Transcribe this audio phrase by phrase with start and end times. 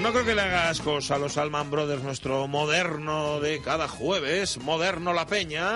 [0.00, 3.86] Pues no creo que le hagas cosa a los Alman Brothers, nuestro moderno de cada
[3.86, 5.68] jueves, moderno la peña.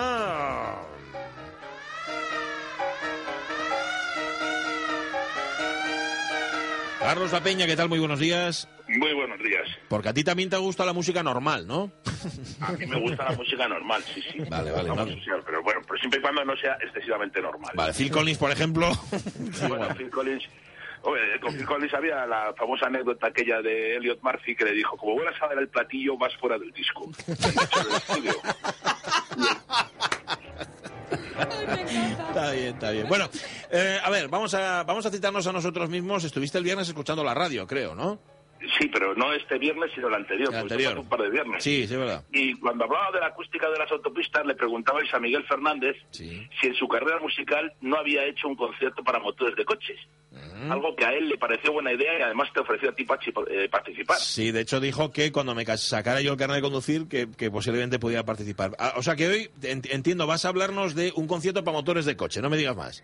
[6.99, 7.87] Carlos La Peña, ¿qué tal?
[7.87, 8.67] Muy buenos días.
[8.87, 9.67] Muy buenos días.
[9.89, 11.91] Porque a ti también te gusta la música normal, ¿no?
[12.61, 14.39] A mí me gusta la música normal, sí, sí.
[14.49, 15.13] Vale, vale, vale.
[15.13, 17.73] social, pero bueno, pero siempre y cuando no sea excesivamente normal.
[17.75, 18.91] Vale, Phil Collins, por ejemplo.
[19.67, 20.49] Bueno, Phil Collins...
[21.05, 24.97] Hombre, con Phil Collins había la famosa anécdota aquella de Elliot Murphy que le dijo,
[24.97, 27.09] como vuelvas a ver el platillo, vas fuera del disco.
[32.29, 33.07] Está bien, está bien.
[33.07, 33.29] Bueno,
[33.71, 36.23] eh, a ver, vamos a, vamos a citarnos a nosotros mismos.
[36.23, 38.19] Estuviste el viernes escuchando la radio, creo, ¿no?
[38.79, 40.53] Sí, pero no este viernes, sino el anterior.
[40.53, 40.97] El porque anterior.
[40.99, 41.63] un par de viernes.
[41.63, 42.23] Sí, sí, es verdad.
[42.31, 46.47] Y cuando hablaba de la acústica de las autopistas, le preguntabais a Miguel Fernández Sí.
[46.59, 49.99] si en su carrera musical no había hecho un concierto para motores de coches.
[50.69, 53.31] Algo que a él le pareció buena idea y además te ofreció a ti, Pachi,
[53.49, 54.17] eh, participar.
[54.17, 57.51] Sí, de hecho dijo que cuando me sacara yo el carnet de conducir, que, que
[57.51, 58.71] posiblemente pudiera participar.
[58.79, 62.05] Ah, o sea que hoy, ent- entiendo, vas a hablarnos de un concierto para motores
[62.05, 63.03] de coche, no me digas más.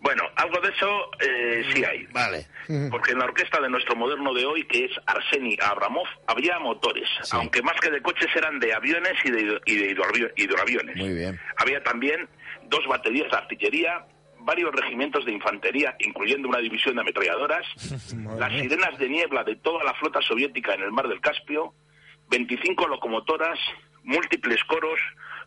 [0.00, 2.04] Bueno, algo de eso eh, sí hay.
[2.12, 2.48] Vale.
[2.90, 7.08] Porque en la orquesta de nuestro moderno de hoy, que es Arseni Abramov, había motores.
[7.22, 7.30] Sí.
[7.36, 10.96] Aunque más que de coches eran de aviones y de, y de hidroavio- hidroaviones.
[10.96, 11.38] Muy bien.
[11.56, 12.28] Había también
[12.68, 14.04] dos baterías de artillería,
[14.44, 17.66] varios regimientos de infantería, incluyendo una división de ametralladoras,
[18.38, 21.74] las sirenas de niebla de toda la flota soviética en el mar del Caspio,
[22.30, 23.58] 25 locomotoras,
[24.04, 24.98] múltiples coros,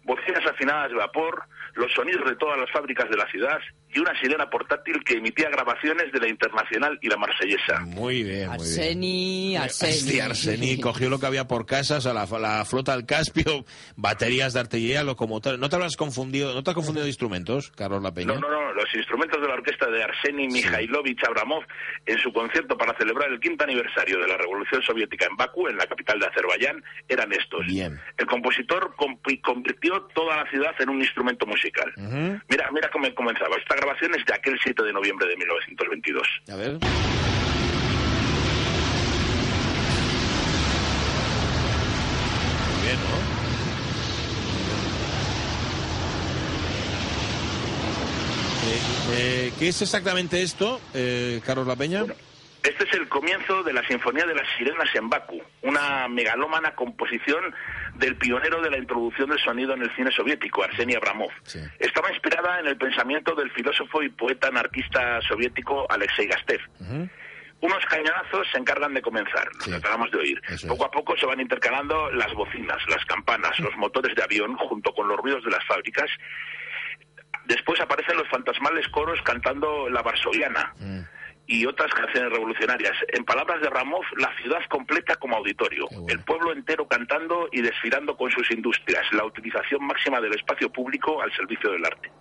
[0.03, 1.43] bocinas afinadas de vapor,
[1.73, 3.59] los sonidos de todas las fábricas de la ciudad
[3.93, 7.79] y una sirena portátil que emitía grabaciones de la Internacional y la Marsellesa.
[7.81, 8.49] Muy bien, muy bien.
[8.51, 10.19] Arseni, Arseni.
[10.19, 13.65] Arseni cogió lo que había por casas, a la, la flota del Caspio,
[13.95, 15.59] baterías de artillería, locomotores.
[15.59, 18.35] ¿No te habrás confundido, no te has confundido de instrumentos, Carlos La Peña?
[18.35, 21.63] No, no, no, los instrumentos de la orquesta de Arseni Mikhailovich Abramov
[22.05, 25.77] en su concierto para celebrar el quinto aniversario de la Revolución Soviética en Bakú, en
[25.77, 27.65] la capital de Azerbaiyán, eran estos.
[27.65, 27.99] Bien.
[28.17, 28.93] El compositor
[29.41, 31.91] convirtió toda la ciudad en un instrumento musical.
[32.49, 33.55] Mira, mira cómo comenzaba.
[33.57, 36.27] Esta grabación es de aquel 7 de noviembre de 1922.
[36.51, 36.71] A ver.
[36.71, 36.79] Muy
[42.83, 43.24] bien, ¿no?
[48.75, 48.79] Eh,
[49.47, 52.03] eh, ¿Qué es exactamente esto, eh, Carlos La Peña?
[52.61, 57.53] Este es el comienzo de la Sinfonía de las Sirenas en Bakú, una megalómana composición
[57.95, 61.29] del pionero de la introducción del sonido en el cine soviético, Arseny Abramov.
[61.43, 61.59] Sí.
[61.79, 66.59] Estaba inspirada en el pensamiento del filósofo y poeta anarquista soviético Alexei Gastev.
[66.81, 67.07] Ujú.
[67.61, 69.69] Unos cañonazos se encargan de comenzar, Sí.
[69.71, 70.41] lo acabamos de oír.
[70.49, 74.57] Eso Poco a poco se van intercalando las bocinas, las campanas, los motores de avión,
[74.57, 76.09] junto con los ruidos de las fábricas.
[77.45, 80.99] Después aparecen los fantasmales coros cantando la varsoviana Mm.
[81.47, 82.93] y otras canciones revolucionarias.
[83.09, 86.07] En palabras de Ramov, la ciudad completa como auditorio, bueno.
[86.09, 91.21] el pueblo entero cantando y desfilando con sus industrias, la utilización máxima del espacio público
[91.21, 92.11] al servicio del arte.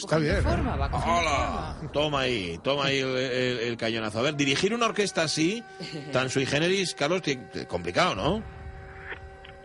[0.00, 0.56] Está cogiendo bien, ¿eh?
[0.56, 1.74] forma, va cogiendo ¡Hola!
[1.76, 1.92] forma.
[1.92, 4.18] Toma ahí, toma ahí el, el- el cañonazo.
[4.18, 5.62] A ver, dirigir una orquesta así,
[6.12, 8.42] tan sui generis, Carlos, que, complicado, ¿no?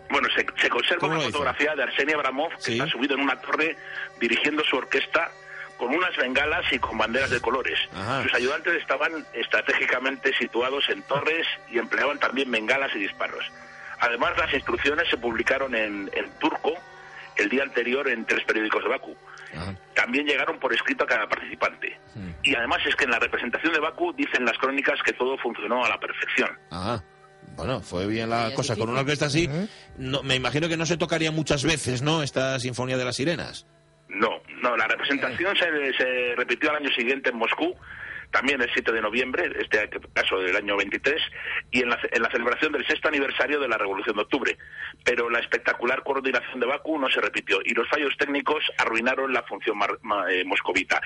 [0.10, 1.32] Bueno, se, se conserva ¿Cómo una hizo?
[1.32, 2.74] fotografía de Arseny Abramov que Sí.
[2.74, 3.76] está subido en una torre
[4.20, 5.32] dirigiendo su orquesta
[5.78, 7.80] con unas bengalas y con banderas de colores.
[7.96, 8.22] Ajá.
[8.24, 13.44] Sus ayudantes estaban estratégicamente situados en torres y empleaban también bengalas y disparos.
[14.00, 16.74] Además, las instrucciones se publicaron en, en turco
[17.38, 19.18] el día anterior en tres periódicos de Bakú.
[19.56, 19.76] Ajá.
[19.94, 21.98] También llegaron por escrito a cada participante.
[22.44, 25.84] Y además es que en la representación de Bakú dicen las crónicas que todo funcionó
[25.84, 26.50] a la perfección.
[26.72, 27.02] Ah,
[27.56, 28.76] bueno, fue bien la Sí, cosa.
[28.76, 29.50] Con una orquesta así,
[29.98, 32.24] no, me imagino que no se tocaría muchas veces, ¿no?
[32.24, 33.68] Esta Sinfonía de las Sirenas.
[34.10, 34.30] No,
[34.62, 37.76] no, la representación se, se repitió al año siguiente en Moscú,
[38.34, 41.22] también el 7 de noviembre, este caso del año 23,
[41.72, 44.58] y en la, en la celebración del sexto aniversario de la Revolución de Octubre.
[45.06, 49.44] Pero la espectacular coordinación de Bakú no se repitió y los fallos técnicos arruinaron la
[49.44, 51.00] función mar- ma- eh, moscovita.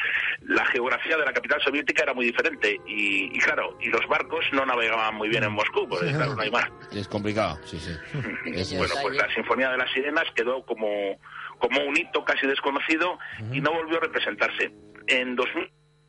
[0.44, 4.46] La geografía de la capital soviética era muy diferente y, y claro, y los barcos
[4.54, 6.72] no navegaban muy bien en Moscú, porque claro, no hay mar.
[6.94, 7.92] Es complicado, sí, sí.
[8.54, 11.20] Es- Bueno, pues la Sinfonía de las Sirenas quedó como,
[11.60, 13.20] como un hito casi desconocido
[13.52, 14.72] y no volvió a representarse.
[15.08, 15.36] En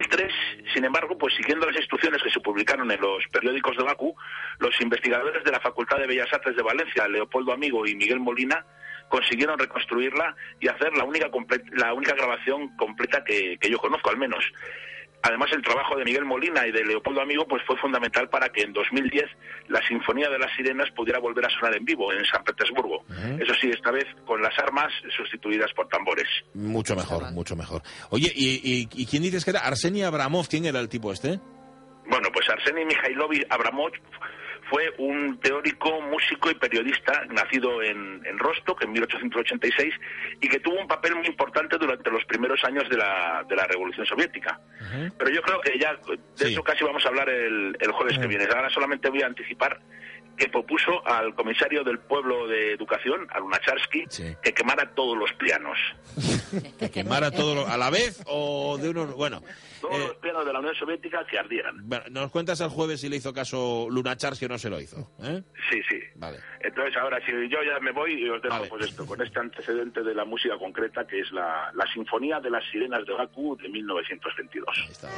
[0.08, 0.32] 2003,
[0.72, 4.16] sin embargo, pues siguiendo las instrucciones que se publicaron en los periódicos de Bakú,
[4.58, 8.64] los investigadores de la Facultad de Bellas Artes de Valencia, Leopoldo Amigo y Miguel Molina,
[9.08, 11.28] consiguieron reconstruirla y hacer la única,
[11.72, 14.44] la única grabación completa que, que yo conozco, al menos.
[15.22, 18.62] Además, el trabajo de Miguel Molina y de Leopoldo Amigo pues fue fundamental para que
[18.62, 19.24] en 2010
[19.68, 23.04] la Sinfonía de las Sirenas pudiera volver a sonar en vivo en San Petersburgo.
[23.38, 26.26] Eso sí, esta vez con las armas sustituidas por tambores.
[26.54, 27.82] Mucho mejor, mucho mejor.
[28.10, 29.60] Oye, ¿y, quién dices que era?
[29.60, 31.40] Arseny Abramov, ¿quién era el tipo este?
[32.08, 33.92] Bueno, pues Arseny Mikhailovich Abramov
[34.68, 39.94] fue un teórico, músico y periodista nacido en, en Rostock en 1886
[40.40, 43.64] y que tuvo un papel muy importante durante los primeros años de la, de la
[43.64, 44.60] Revolución Soviética.
[45.18, 45.96] Pero yo creo que ya
[46.38, 48.44] de eso casi vamos a hablar el, el jueves que viene.
[48.44, 49.80] Ahora solamente voy a anticipar
[50.38, 54.06] que propuso al comisario del pueblo de educación, a Lunacharsky,
[54.40, 55.76] que quemara todos los pianos.
[56.78, 59.14] ¿Que quemara todos a la vez o de unos...
[59.14, 59.42] Bueno...
[59.80, 61.76] Todos eh, los pianos de la Unión Soviética que ardieran.
[61.88, 65.12] Bueno, ¿Nos cuentas el jueves si le hizo caso Lunacharsky o no se lo hizo?
[65.22, 65.42] ¿eh?
[65.70, 66.00] Sí, sí.
[66.16, 66.38] Vale.
[66.60, 70.02] Entonces ahora, si yo ya me voy y os dejo pues esto, con este antecedente
[70.02, 73.68] de la música concreta que es la, la Sinfonía de las Sirenas de Baku de
[73.68, 74.68] 1922.
[74.76, 75.08] Ahí está.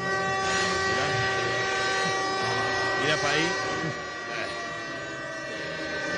[3.02, 4.09] Mira para ahí.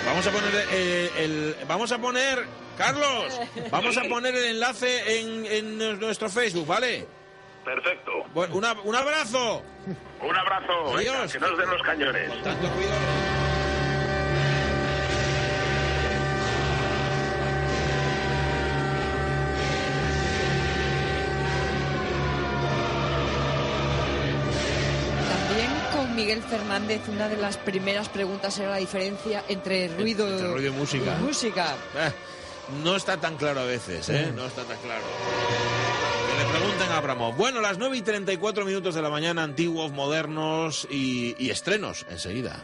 [0.06, 2.46] Vamos a poner eh, el, vamos a poner
[2.76, 3.40] Carlos,
[3.70, 7.06] vamos a poner el enlace en, en nuestro Facebook, ¿vale?
[7.64, 8.10] Perfecto.
[8.34, 9.62] Bueno, un abrazo.
[10.20, 10.96] Un abrazo.
[10.96, 11.32] Adiós.
[11.32, 12.42] que nos den los cañones.
[12.42, 13.21] tanto cuidado.
[26.22, 31.16] Miguel Fernández, una de las primeras preguntas era la diferencia entre ruido, y música.
[31.16, 31.74] música.
[31.96, 32.12] Eh,
[32.84, 34.32] no está tan claro a veces, ¿eh?
[34.32, 35.02] No está tan claro.
[36.30, 37.32] Que le pregunten a Abramo.
[37.32, 42.62] Bueno, las 9 y 34 minutos de la mañana, antiguos, modernos y estrenos enseguida.